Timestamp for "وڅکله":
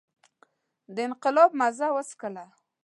1.95-2.45